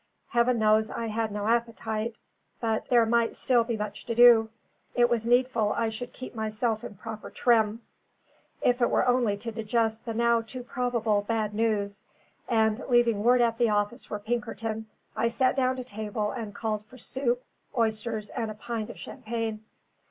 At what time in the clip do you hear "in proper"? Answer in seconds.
6.83-7.29